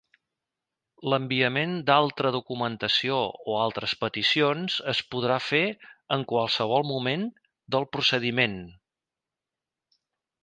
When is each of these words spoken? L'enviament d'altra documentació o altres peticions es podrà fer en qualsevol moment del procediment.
L'enviament 1.13 1.73
d'altra 1.89 2.31
documentació 2.35 3.17
o 3.51 3.57
altres 3.65 3.93
peticions 4.05 4.77
es 4.93 5.01
podrà 5.11 5.37
fer 5.49 5.61
en 6.17 6.25
qualsevol 6.33 6.87
moment 6.93 7.27
del 7.77 7.85
procediment. 7.99 8.57